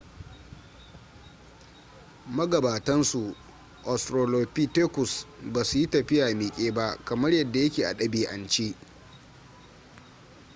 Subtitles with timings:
[2.37, 3.21] magabatan su
[3.91, 8.75] australopithecus ba su yi tafiya miƙe ba kamar yadda ya ke a ɗabi'ance